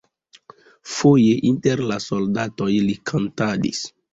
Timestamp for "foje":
0.93-1.35